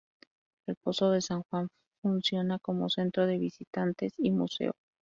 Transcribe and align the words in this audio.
El 0.65 0.77
Pozo 0.77 1.11
de 1.11 1.21
San 1.21 1.43
Juan 1.43 1.67
funciona 2.01 2.57
como 2.57 2.89
centro 2.89 3.27
de 3.27 3.37
visitantes 3.37 4.13
y 4.17 4.31
museo. 4.31 4.73